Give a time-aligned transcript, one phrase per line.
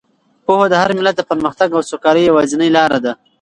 [0.45, 3.13] پوهه د هر ملت د پرمختګ او سوکالۍ یوازینۍ لاره ده.